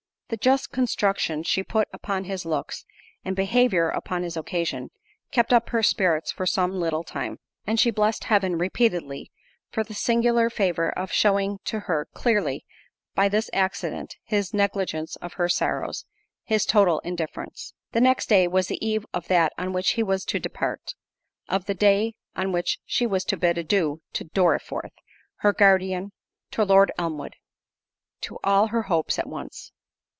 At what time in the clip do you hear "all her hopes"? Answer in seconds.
28.45-29.19